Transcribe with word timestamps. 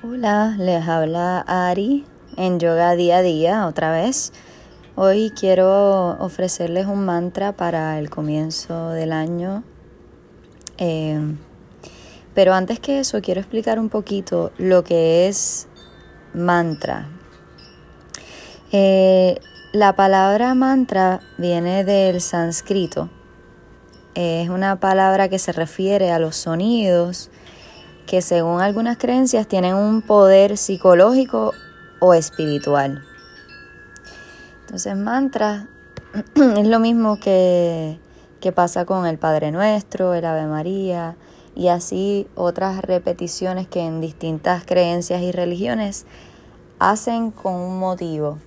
Hola, 0.00 0.54
les 0.56 0.86
habla 0.86 1.40
Ari 1.40 2.06
en 2.36 2.60
Yoga 2.60 2.94
Día 2.94 3.16
a 3.16 3.22
Día 3.22 3.66
otra 3.66 3.90
vez. 3.90 4.32
Hoy 4.94 5.32
quiero 5.36 6.10
ofrecerles 6.20 6.86
un 6.86 7.04
mantra 7.04 7.50
para 7.50 7.98
el 7.98 8.08
comienzo 8.08 8.90
del 8.90 9.10
año. 9.10 9.64
Eh, 10.76 11.18
pero 12.32 12.54
antes 12.54 12.78
que 12.78 13.00
eso, 13.00 13.20
quiero 13.20 13.40
explicar 13.40 13.80
un 13.80 13.88
poquito 13.88 14.52
lo 14.56 14.84
que 14.84 15.26
es 15.26 15.66
mantra. 16.32 17.08
Eh, 18.70 19.40
la 19.72 19.96
palabra 19.96 20.54
mantra 20.54 21.18
viene 21.38 21.82
del 21.82 22.20
sánscrito. 22.20 23.10
Es 24.14 24.48
una 24.48 24.78
palabra 24.78 25.28
que 25.28 25.40
se 25.40 25.50
refiere 25.50 26.12
a 26.12 26.20
los 26.20 26.36
sonidos 26.36 27.32
que 28.08 28.22
según 28.22 28.62
algunas 28.62 28.96
creencias 28.96 29.46
tienen 29.46 29.74
un 29.74 30.00
poder 30.00 30.56
psicológico 30.56 31.52
o 32.00 32.14
espiritual. 32.14 33.04
Entonces 34.62 34.96
mantra 34.96 35.68
es 36.56 36.66
lo 36.66 36.80
mismo 36.80 37.20
que, 37.20 37.98
que 38.40 38.50
pasa 38.50 38.86
con 38.86 39.06
el 39.06 39.18
Padre 39.18 39.52
Nuestro, 39.52 40.14
el 40.14 40.24
Ave 40.24 40.46
María 40.46 41.16
y 41.54 41.68
así 41.68 42.26
otras 42.34 42.80
repeticiones 42.80 43.68
que 43.68 43.80
en 43.80 44.00
distintas 44.00 44.64
creencias 44.64 45.20
y 45.20 45.30
religiones 45.30 46.06
hacen 46.78 47.30
con 47.30 47.54
un 47.54 47.78
motivo. 47.78 48.38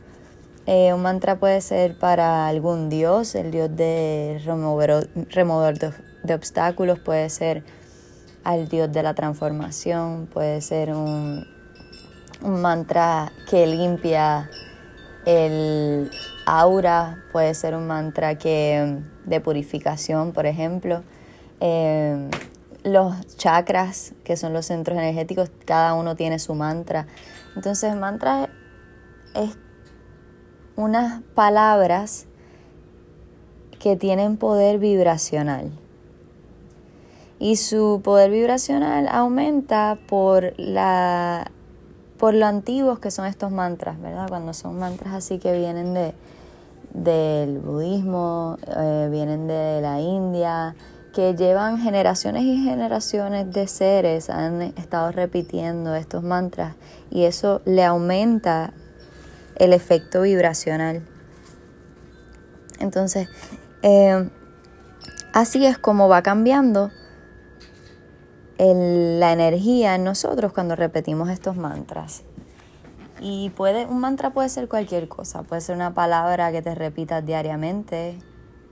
Eh, 0.65 0.91
un 0.91 1.03
mantra 1.03 1.37
puede 1.37 1.61
ser 1.61 1.99
para 1.99 2.47
algún 2.47 2.89
dios, 2.89 3.35
el 3.35 3.51
dios 3.51 3.69
de 3.75 4.41
remover, 4.43 5.77
de 6.23 6.33
obstáculos, 6.33 6.97
puede 6.99 7.29
ser 7.29 7.63
al 8.43 8.67
Dios 8.67 8.91
de 8.91 9.03
la 9.03 9.13
transformación, 9.13 10.27
puede 10.31 10.61
ser 10.61 10.93
un, 10.93 11.45
un 12.41 12.61
mantra 12.61 13.31
que 13.49 13.67
limpia 13.67 14.49
el 15.25 16.09
aura, 16.45 17.23
puede 17.31 17.53
ser 17.53 17.75
un 17.75 17.87
mantra 17.87 18.37
que, 18.37 18.99
de 19.25 19.41
purificación, 19.41 20.31
por 20.33 20.45
ejemplo. 20.45 21.03
Eh, 21.59 22.29
los 22.83 23.37
chakras, 23.37 24.13
que 24.23 24.35
son 24.35 24.53
los 24.53 24.65
centros 24.65 24.97
energéticos, 24.97 25.51
cada 25.65 25.93
uno 25.93 26.15
tiene 26.15 26.39
su 26.39 26.55
mantra. 26.55 27.05
Entonces, 27.55 27.95
mantra 27.95 28.49
es 29.35 29.55
unas 30.75 31.21
palabras 31.35 32.25
que 33.79 33.95
tienen 33.95 34.37
poder 34.37 34.79
vibracional 34.79 35.71
y 37.41 37.55
su 37.55 38.01
poder 38.03 38.29
vibracional 38.29 39.07
aumenta 39.09 39.97
por 40.07 40.53
la 40.57 41.49
por 42.19 42.35
lo 42.35 42.45
antiguos 42.45 42.99
que 42.99 43.09
son 43.09 43.25
estos 43.25 43.51
mantras, 43.51 43.99
¿verdad? 43.99 44.29
Cuando 44.29 44.53
son 44.53 44.77
mantras 44.77 45.15
así 45.15 45.39
que 45.39 45.57
vienen 45.57 45.95
de 45.95 46.13
del 46.93 47.57
budismo, 47.57 48.59
eh, 48.67 49.07
vienen 49.09 49.47
de 49.47 49.81
la 49.81 49.99
India, 49.99 50.75
que 51.15 51.33
llevan 51.33 51.79
generaciones 51.79 52.43
y 52.43 52.63
generaciones 52.63 53.51
de 53.51 53.67
seres, 53.67 54.29
han 54.29 54.61
estado 54.61 55.11
repitiendo 55.11 55.95
estos 55.95 56.21
mantras 56.21 56.75
y 57.09 57.23
eso 57.23 57.63
le 57.65 57.83
aumenta 57.83 58.71
el 59.55 59.73
efecto 59.73 60.21
vibracional. 60.21 61.01
Entonces, 62.79 63.29
eh, 63.81 64.29
así 65.33 65.65
es 65.65 65.79
como 65.79 66.07
va 66.07 66.21
cambiando 66.21 66.91
la 68.61 69.33
energía 69.33 69.95
en 69.95 70.03
nosotros 70.03 70.53
cuando 70.53 70.75
repetimos 70.75 71.29
estos 71.29 71.55
mantras. 71.55 72.23
Y 73.19 73.49
puede, 73.51 73.85
un 73.85 73.99
mantra 73.99 74.31
puede 74.31 74.49
ser 74.49 74.67
cualquier 74.67 75.07
cosa, 75.07 75.43
puede 75.43 75.61
ser 75.61 75.75
una 75.75 75.93
palabra 75.93 76.51
que 76.51 76.61
te 76.61 76.75
repitas 76.75 77.25
diariamente, 77.25 78.19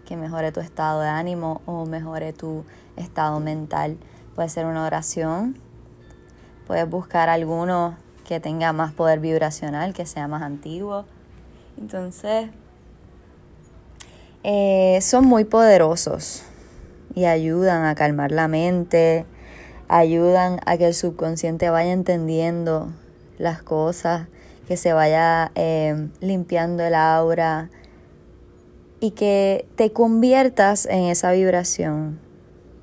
que 0.05 0.15
mejore 0.15 0.51
tu 0.51 0.59
estado 0.59 1.01
de 1.01 1.07
ánimo 1.07 1.61
o 1.65 1.85
mejore 1.85 2.33
tu 2.33 2.65
estado 2.97 3.39
mental. 3.39 3.97
Puede 4.35 4.49
ser 4.49 4.65
una 4.65 4.85
oración, 4.85 5.57
puedes 6.67 6.89
buscar 6.89 7.29
alguno 7.29 7.97
que 8.27 8.39
tenga 8.39 8.73
más 8.73 8.93
poder 8.93 9.19
vibracional, 9.19 9.93
que 9.93 10.05
sea 10.05 10.27
más 10.27 10.43
antiguo. 10.43 11.05
Entonces, 11.79 12.49
eh, 14.43 14.99
son 15.01 15.25
muy 15.25 15.45
poderosos 15.45 16.43
y 17.15 17.25
ayudan 17.25 17.85
a 17.85 17.95
calmar 17.95 18.31
la 18.31 18.47
mente, 18.47 19.25
ayudan 19.89 20.61
a 20.65 20.77
que 20.77 20.87
el 20.87 20.93
subconsciente 20.93 21.69
vaya 21.69 21.91
entendiendo 21.91 22.93
las 23.37 23.61
cosas, 23.61 24.27
que 24.67 24.77
se 24.77 24.93
vaya 24.93 25.51
eh, 25.55 26.07
limpiando 26.21 26.83
el 26.83 26.93
aura 26.93 27.69
y 28.99 29.11
que 29.11 29.65
te 29.75 29.91
conviertas 29.91 30.85
en 30.85 31.05
esa 31.05 31.31
vibración 31.31 32.19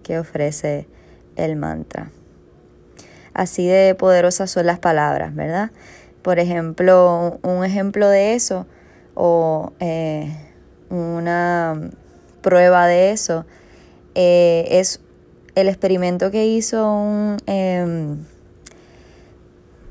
que 0.03 0.19
ofrece 0.19 0.89
el 1.37 1.57
mantra. 1.57 2.11
Así 3.35 3.67
de 3.69 3.95
poderosas 3.95 4.51
son 4.51 4.67
las 4.67 4.81
palabras, 4.81 5.35
¿verdad? 5.35 5.71
Por 6.23 6.41
ejemplo, 6.41 7.39
un 7.43 7.65
ejemplo 7.65 8.09
de 8.09 8.35
eso 8.35 8.67
o 9.15 9.73
eh, 9.79 10.37
una 10.91 11.91
prueba 12.43 12.87
de 12.87 13.13
eso 13.13 13.45
eh, 14.15 14.67
es 14.71 15.01
el 15.57 15.69
experimento 15.69 16.31
que 16.31 16.47
hizo 16.47 16.93
un, 16.93 17.39
em, 17.47 18.19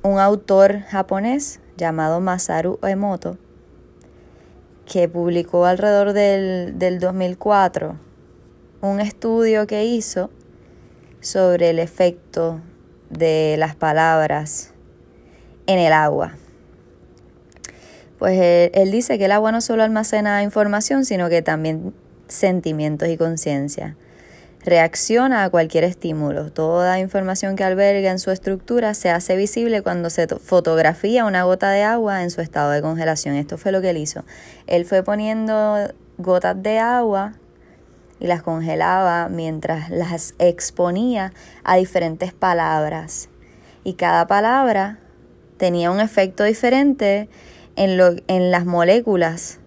un 0.04 0.20
autor 0.20 0.82
japonés 0.82 1.60
llamado 1.76 2.22
Masaru 2.22 2.78
Emoto, 2.84 3.40
que 4.86 5.10
publicó 5.10 5.66
alrededor 5.66 6.14
del, 6.14 6.78
del 6.78 7.00
2004 7.00 7.98
un 8.82 9.00
estudio 9.00 9.66
que 9.66 9.86
hizo 9.86 10.30
sobre 11.20 11.72
el 11.72 11.80
efecto 11.80 12.62
de 13.10 13.56
las 13.58 13.76
palabras 13.76 14.72
en 15.66 15.80
el 15.80 15.94
agua. 15.94 16.36
Pues 18.20 18.40
él, 18.40 18.70
él, 18.76 18.92
dice 18.92 19.18
que 19.18 19.26
el 19.26 19.32
agua 19.32 19.52
no 19.52 19.62
solo 19.62 19.82
almacena 19.82 20.44
información, 20.44 21.06
sino 21.06 21.28
que 21.28 21.42
también 21.42 21.96
sentimientos 22.28 23.10
y 23.10 23.18
conciencia 23.18 23.98
reacciona 24.66 25.44
a 25.44 25.50
cualquier 25.50 25.84
estímulo. 25.84 26.52
Toda 26.52 27.00
información 27.00 27.56
que 27.56 27.64
alberga 27.64 28.10
en 28.10 28.20
su 28.20 28.32
estructura 28.32 28.96
se 28.96 29.12
hace 29.12 29.36
visible 29.36 29.84
cuando 29.84 30.10
se 30.10 30.28
fotografía 30.28 31.26
una 31.26 31.44
gota 31.44 31.70
de 31.70 31.84
agua 31.84 32.24
en 32.24 32.32
su 32.32 32.42
estado 32.42 32.72
de 32.72 32.82
congelación. 32.82 33.36
Esto 33.36 33.58
fue 33.58 33.72
lo 33.72 33.82
que 33.82 33.92
él 33.92 33.98
hizo. 33.98 34.26
Él 34.66 34.86
fue 34.86 35.04
poniendo 35.04 35.78
gotas 36.18 36.62
de 36.62 36.80
agua 36.80 37.34
y 38.20 38.26
las 38.26 38.42
congelaba 38.42 39.30
mientras 39.30 39.92
las 39.92 40.34
exponía 40.40 41.32
a 41.64 41.76
diferentes 41.76 42.34
palabras. 42.34 43.30
Y 43.84 43.94
cada 43.94 44.26
palabra 44.26 44.98
tenía 45.58 45.92
un 45.92 46.00
efecto 46.00 46.44
diferente 46.44 47.30
en, 47.76 47.98
lo, 47.98 48.16
en 48.28 48.50
las 48.50 48.66
moléculas 48.66 49.60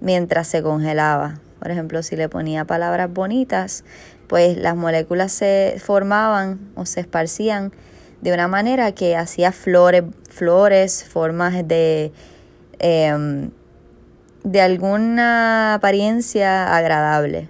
mientras 0.00 0.48
se 0.48 0.62
congelaba. 0.62 1.40
Por 1.66 1.72
ejemplo, 1.72 2.00
si 2.04 2.14
le 2.14 2.28
ponía 2.28 2.64
palabras 2.64 3.12
bonitas, 3.12 3.82
pues 4.28 4.56
las 4.56 4.76
moléculas 4.76 5.32
se 5.32 5.78
formaban 5.84 6.60
o 6.76 6.86
se 6.86 7.00
esparcían 7.00 7.72
de 8.20 8.32
una 8.32 8.46
manera 8.46 8.92
que 8.92 9.16
hacía 9.16 9.50
flores, 9.50 10.04
flores 10.30 11.02
formas 11.02 11.66
de, 11.66 12.12
em, 12.78 13.50
de 14.44 14.60
alguna 14.60 15.74
apariencia 15.74 16.72
agradable. 16.76 17.48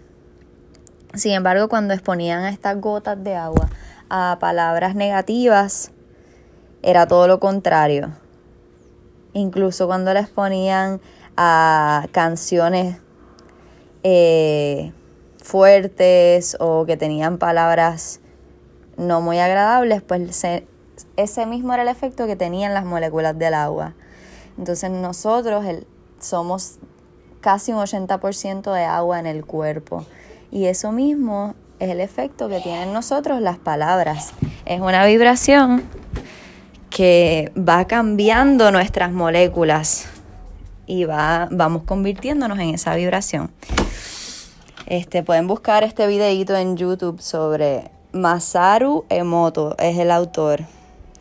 Sin 1.13 1.33
embargo, 1.33 1.69
cuando 1.69 1.93
exponían 1.93 2.47
estas 2.47 2.81
gotas 2.81 3.23
de 3.23 3.35
agua 3.35 3.69
a 4.09 4.39
palabras 4.41 4.95
negativas, 4.95 5.91
era 6.83 7.07
todo 7.07 7.29
lo 7.29 7.39
contrario. 7.39 8.13
Incluso 9.35 9.87
cuando 9.87 10.15
les 10.15 10.31
ponían 10.31 11.03
a 11.37 12.07
canciones 12.13 12.97
eh, 14.09 14.93
fuertes 15.43 16.57
o 16.61 16.87
que 16.87 16.97
tenían 16.97 17.39
palabras 17.39 18.21
no 18.97 19.21
muy 19.21 19.41
agradables, 19.41 20.01
pues 20.01 20.45
ese 21.17 21.47
mismo 21.47 21.75
era 21.75 21.83
el 21.83 21.89
efecto 21.89 22.29
que 22.29 22.37
tenían 22.37 22.73
las 22.73 22.85
moléculas 22.85 23.37
del 23.37 23.55
agua. 23.55 23.95
Entonces 24.59 24.93
nosotros 24.93 25.65
somos 26.21 26.79
casi 27.41 27.73
un 27.73 27.79
80% 27.79 28.73
de 28.73 28.85
agua 28.85 29.19
en 29.19 29.27
el 29.27 29.45
cuerpo 29.45 30.07
y 30.53 30.67
eso 30.67 30.93
mismo 30.93 31.57
es 31.81 31.91
el 31.91 31.99
efecto 31.99 32.49
que 32.49 32.61
tienen 32.61 32.93
nosotros 32.93 33.41
las 33.41 33.59
palabras. 33.59 34.35
Es 34.67 34.81
una 34.81 35.05
vibración 35.05 35.83
que 36.91 37.51
va 37.59 37.89
cambiando 37.89 38.71
nuestras 38.71 39.11
moléculas 39.11 40.07
y 40.87 41.07
va, 41.07 41.49
vamos 41.51 41.83
convirtiéndonos 41.83 42.61
en 42.61 42.73
esa 42.73 42.95
vibración. 42.95 43.51
Este, 44.87 45.25
pueden 45.25 45.49
buscar 45.49 45.83
este 45.83 46.07
videito 46.07 46.55
en 46.55 46.77
YouTube 46.77 47.21
sobre 47.21 47.91
Masaru 48.13 49.05
Emoto, 49.09 49.75
es 49.79 49.99
el 49.99 50.13
autor. 50.13 50.61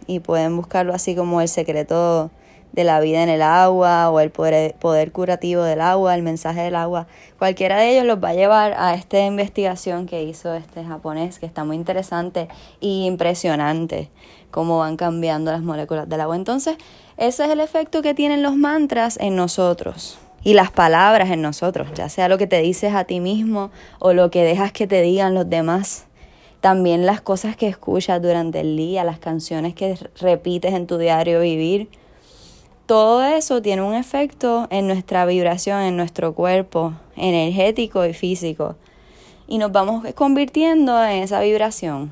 y 0.08 0.20
pueden 0.20 0.56
buscarlo 0.56 0.94
así 0.94 1.16
como 1.16 1.42
el 1.42 1.48
secreto 1.48 2.30
de 2.74 2.84
la 2.84 3.00
vida 3.00 3.24
en 3.24 3.30
el 3.30 3.42
agua 3.42 4.12
o 4.12 4.20
el 4.20 4.30
poder, 4.30 4.76
poder, 4.76 5.12
curativo 5.12 5.64
del 5.64 5.82
agua, 5.82 6.14
el 6.14 6.22
mensaje 6.22 6.62
del 6.62 6.76
agua. 6.76 7.08
Cualquiera 7.40 7.78
de 7.78 7.94
ellos 7.94 8.06
los 8.06 8.24
va 8.24 8.30
a 8.30 8.34
llevar 8.36 8.76
a 8.78 8.94
esta 8.94 9.20
investigación 9.26 10.06
que 10.06 10.22
hizo 10.22 10.54
este 10.54 10.84
japonés, 10.84 11.40
que 11.40 11.48
está 11.48 11.64
muy 11.64 11.76
interesante 11.76 12.50
y 12.80 13.08
impresionante, 13.08 14.12
cómo 14.52 14.78
van 14.78 14.96
cambiando 14.96 15.52
las 15.52 15.64
moléculas 15.64 16.08
del 16.08 16.22
agua. 16.22 16.36
Entonces, 16.36 16.78
ese 17.18 17.46
es 17.46 17.50
el 17.50 17.60
efecto 17.60 18.04
que 18.04 18.14
tienen 18.14 18.44
los 18.44 18.56
mantras 18.56 19.18
en 19.20 19.36
nosotros 19.36 20.20
y 20.46 20.54
las 20.54 20.72
palabras 20.72 21.30
en 21.30 21.42
nosotros, 21.42 21.90
ya 21.94 22.08
sea 22.08 22.30
lo 22.30 22.38
que 22.38 22.48
te 22.48 22.62
dices 22.62 22.94
a 22.94 23.04
ti 23.04 23.20
mismo 23.20 23.72
o 24.00 24.14
lo 24.14 24.32
que 24.32 24.44
dejas 24.44 24.72
que 24.72 24.88
te 24.88 25.02
digan 25.02 25.34
los 25.34 25.50
demás. 25.50 26.06
También 26.62 27.06
las 27.06 27.20
cosas 27.20 27.58
que 27.58 27.68
escuchas 27.68 28.22
durante 28.22 28.62
el 28.62 28.78
día, 28.78 29.04
las 29.04 29.20
canciones 29.20 29.76
que 29.76 29.98
repites 30.22 30.74
en 30.74 30.88
tu 30.88 30.98
diario 30.98 31.42
vivir 31.42 31.90
todo 32.86 33.24
eso 33.24 33.64
tiene 33.64 33.82
un 33.82 33.96
efecto 33.96 34.68
en 34.70 34.86
nuestra 34.86 35.26
vibración, 35.26 35.82
en 35.82 35.98
nuestro 35.98 36.36
cuerpo, 36.36 36.94
energético 37.16 38.06
y 38.06 38.14
físico. 38.14 38.76
Y 39.48 39.58
nos 39.58 39.72
vamos 39.72 40.06
convirtiendo 40.14 41.04
en 41.04 41.24
esa 41.24 41.42
vibración. 41.42 42.12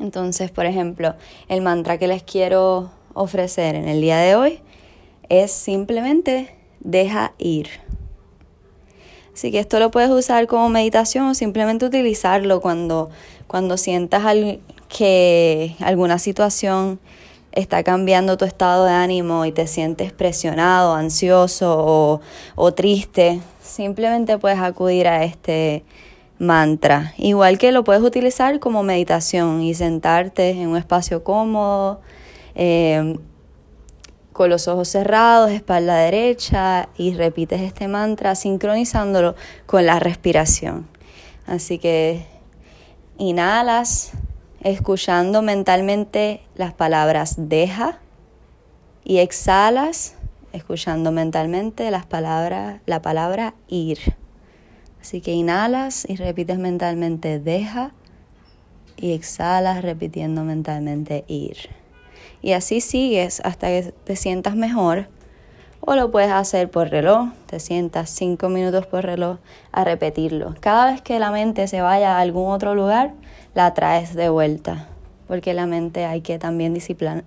Entonces, 0.00 0.50
por 0.50 0.66
ejemplo, 0.66 1.14
el 1.48 1.62
mantra 1.62 1.96
que 1.96 2.08
les 2.08 2.24
quiero 2.24 2.90
ofrecer 3.14 3.76
en 3.76 3.86
el 3.88 4.00
día 4.00 4.18
de 4.18 4.34
hoy 4.34 4.60
es 5.28 5.52
simplemente 5.52 6.56
deja 6.86 7.34
ir. 7.38 7.68
Así 9.34 9.50
que 9.52 9.58
esto 9.58 9.78
lo 9.80 9.90
puedes 9.90 10.08
usar 10.08 10.46
como 10.46 10.70
meditación 10.70 11.26
o 11.26 11.34
simplemente 11.34 11.84
utilizarlo 11.84 12.62
cuando, 12.62 13.10
cuando 13.46 13.76
sientas 13.76 14.22
que 14.88 15.76
alguna 15.80 16.18
situación 16.18 16.98
está 17.52 17.82
cambiando 17.82 18.38
tu 18.38 18.44
estado 18.44 18.84
de 18.84 18.92
ánimo 18.92 19.44
y 19.44 19.52
te 19.52 19.66
sientes 19.66 20.12
presionado, 20.12 20.94
ansioso 20.94 22.22
o, 22.54 22.72
triste, 22.72 23.40
simplemente 23.62 24.38
puedes 24.38 24.58
acudir 24.58 25.08
a 25.08 25.24
este 25.24 25.84
mantra. 26.38 27.14
Igual 27.18 27.58
que 27.58 27.72
lo 27.72 27.82
puedes 27.82 28.02
utilizar 28.02 28.58
como 28.60 28.82
meditación 28.82 29.62
y 29.62 29.74
sentarte 29.74 30.50
en 30.50 30.68
un 30.68 30.76
espacio 30.76 31.24
cómodo, 31.24 32.00
eh, 32.54 33.18
con 34.36 34.50
los 34.50 34.68
ojos 34.68 34.88
cerrados, 34.88 35.50
espalda 35.50 35.96
derecha 35.96 36.90
y 36.98 37.14
repites 37.14 37.62
este 37.62 37.88
mantra 37.88 38.34
sincronizándolo 38.34 39.34
con 39.64 39.86
la 39.86 39.98
respiración. 39.98 40.86
Así 41.46 41.78
que 41.78 42.26
inhalas 43.16 44.12
escuchando 44.60 45.40
mentalmente 45.40 46.42
las 46.54 46.74
palabras 46.74 47.36
deja 47.38 47.98
y 49.04 49.20
exhalas 49.20 50.16
escuchando 50.52 51.12
mentalmente 51.12 51.90
las 51.90 52.04
palabras, 52.04 52.82
la 52.84 53.00
palabra 53.00 53.54
ir. 53.68 54.16
Así 55.00 55.22
que 55.22 55.32
inhalas 55.32 56.06
y 56.06 56.16
repites 56.16 56.58
mentalmente 56.58 57.38
deja 57.38 57.92
y 58.98 59.14
exhalas 59.14 59.80
repitiendo 59.80 60.44
mentalmente 60.44 61.24
ir. 61.26 61.85
Y 62.42 62.52
así 62.52 62.80
sigues 62.80 63.40
hasta 63.44 63.68
que 63.68 63.92
te 64.04 64.16
sientas 64.16 64.56
mejor. 64.56 65.08
O 65.80 65.94
lo 65.94 66.10
puedes 66.10 66.30
hacer 66.30 66.70
por 66.70 66.88
reloj, 66.88 67.28
te 67.46 67.60
sientas 67.60 68.10
cinco 68.10 68.48
minutos 68.48 68.86
por 68.86 69.04
reloj 69.04 69.38
a 69.70 69.84
repetirlo. 69.84 70.54
Cada 70.60 70.90
vez 70.90 71.00
que 71.00 71.18
la 71.18 71.30
mente 71.30 71.68
se 71.68 71.80
vaya 71.80 72.16
a 72.16 72.20
algún 72.20 72.50
otro 72.50 72.74
lugar, 72.74 73.12
la 73.54 73.72
traes 73.72 74.14
de 74.14 74.28
vuelta, 74.28 74.88
porque 75.28 75.54
la 75.54 75.66
mente 75.66 76.04
hay 76.04 76.22
que 76.22 76.38
también 76.38 76.76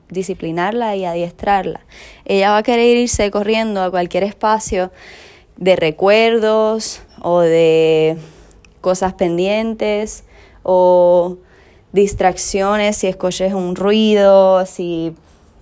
disciplinarla 0.09 0.95
y 0.97 1.05
adiestrarla. 1.05 1.79
Ella 2.25 2.51
va 2.51 2.57
a 2.57 2.63
querer 2.63 2.97
irse 2.97 3.31
corriendo 3.31 3.81
a 3.81 3.91
cualquier 3.91 4.23
espacio 4.23 4.91
de 5.55 5.75
recuerdos 5.75 7.01
o 7.21 7.39
de 7.39 8.17
cosas 8.81 9.13
pendientes 9.13 10.25
o 10.63 11.37
distracciones, 11.91 12.97
si 12.97 13.07
escuches 13.07 13.53
un 13.53 13.75
ruido, 13.75 14.65
si 14.65 15.15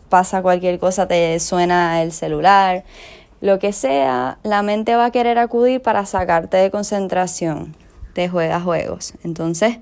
pasa 0.10 0.42
cualquier 0.42 0.80
cosa, 0.80 1.08
te 1.08 1.40
suena 1.40 2.02
el 2.02 2.12
celular, 2.12 2.84
lo 3.40 3.60
que 3.60 3.72
sea, 3.72 4.40
la 4.44 4.64
mente 4.64 4.96
va 4.96 5.06
a 5.06 5.12
querer 5.12 5.38
acudir 5.38 5.82
para 5.82 6.06
sacarte 6.06 6.58
de 6.58 6.72
concentración, 6.72 7.76
te 8.14 8.30
juega 8.30 8.60
juegos. 8.60 9.14
Entonces, 9.24 9.78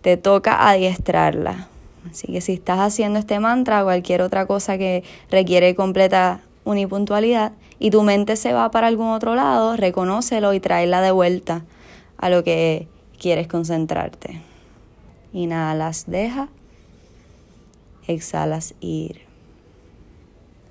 te 0.00 0.16
toca 0.16 0.68
adiestrarla. 0.68 1.68
Así 2.10 2.32
que 2.32 2.40
si 2.40 2.54
estás 2.54 2.78
haciendo 2.78 3.18
este 3.18 3.40
mantra 3.40 3.82
o 3.82 3.84
cualquier 3.84 4.22
otra 4.22 4.46
cosa 4.46 4.78
que 4.78 5.04
requiere 5.30 5.74
completa 5.74 6.40
unipuntualidad 6.64 7.52
y 7.78 7.90
tu 7.90 8.02
mente 8.02 8.36
se 8.36 8.52
va 8.52 8.70
para 8.70 8.86
algún 8.86 9.08
otro 9.08 9.34
lado, 9.34 9.76
reconócelo 9.76 10.54
y 10.54 10.60
tráela 10.60 11.02
de 11.02 11.10
vuelta 11.10 11.64
a 12.16 12.30
lo 12.30 12.42
que 12.42 12.88
quieres 13.18 13.48
concentrarte. 13.48 14.47
Inhalas, 15.38 16.04
deja. 16.06 16.48
Exhalas, 18.06 18.74
ir. 18.80 19.22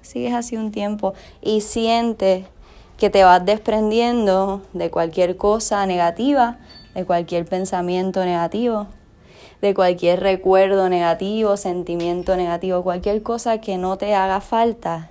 Sigues 0.01 0.33
así 0.33 0.57
un 0.57 0.71
tiempo 0.71 1.13
y 1.41 1.61
siente 1.61 2.45
que 2.97 3.09
te 3.09 3.23
vas 3.23 3.45
desprendiendo 3.45 4.61
de 4.73 4.89
cualquier 4.89 5.37
cosa 5.37 5.85
negativa, 5.85 6.59
de 6.95 7.05
cualquier 7.05 7.45
pensamiento 7.45 8.25
negativo 8.25 8.87
de 9.61 9.73
cualquier 9.73 10.19
recuerdo 10.19 10.87
negativo, 10.89 11.57
sentimiento 11.57 12.35
negativo, 12.35 12.83
cualquier 12.83 13.23
cosa 13.23 13.59
que 13.59 13.77
no 13.77 13.97
te 13.97 14.13
haga 14.13 14.39
falta, 14.39 15.09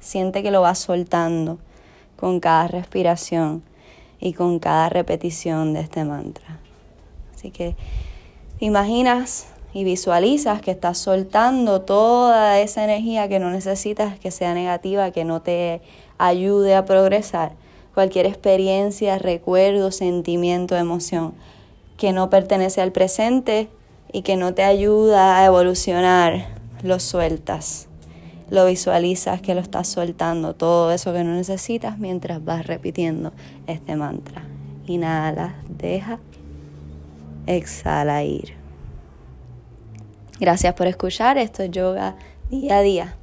siente 0.00 0.42
que 0.42 0.50
lo 0.50 0.62
vas 0.62 0.78
soltando 0.78 1.58
con 2.16 2.40
cada 2.40 2.68
respiración 2.68 3.62
y 4.20 4.32
con 4.32 4.58
cada 4.58 4.88
repetición 4.88 5.74
de 5.74 5.80
este 5.80 6.04
mantra. 6.04 6.60
Así 7.34 7.50
que 7.50 7.76
imaginas 8.60 9.46
y 9.72 9.84
visualizas 9.84 10.60
que 10.60 10.70
estás 10.70 10.98
soltando 10.98 11.82
toda 11.82 12.60
esa 12.60 12.84
energía 12.84 13.28
que 13.28 13.40
no 13.40 13.50
necesitas 13.50 14.18
que 14.18 14.30
sea 14.30 14.54
negativa, 14.54 15.10
que 15.10 15.24
no 15.24 15.42
te 15.42 15.82
ayude 16.18 16.74
a 16.74 16.84
progresar. 16.84 17.52
Cualquier 17.92 18.26
experiencia, 18.26 19.18
recuerdo, 19.18 19.90
sentimiento, 19.90 20.76
emoción 20.76 21.34
que 21.96 22.12
no 22.12 22.30
pertenece 22.30 22.80
al 22.80 22.92
presente 22.92 23.68
y 24.12 24.22
que 24.22 24.36
no 24.36 24.54
te 24.54 24.62
ayuda 24.62 25.38
a 25.38 25.44
evolucionar, 25.44 26.46
lo 26.82 27.00
sueltas. 27.00 27.88
Lo 28.50 28.66
visualizas 28.66 29.40
que 29.40 29.54
lo 29.54 29.60
estás 29.60 29.88
soltando, 29.88 30.54
todo 30.54 30.92
eso 30.92 31.12
que 31.12 31.24
no 31.24 31.34
necesitas 31.34 31.98
mientras 31.98 32.44
vas 32.44 32.66
repitiendo 32.66 33.32
este 33.66 33.96
mantra. 33.96 34.44
Inhala, 34.86 35.54
deja, 35.68 36.18
exhala, 37.46 38.24
ir. 38.24 38.54
Gracias 40.40 40.74
por 40.74 40.86
escuchar, 40.86 41.38
esto 41.38 41.62
es 41.62 41.70
yoga 41.70 42.16
día 42.50 42.78
a 42.78 42.80
día. 42.82 43.16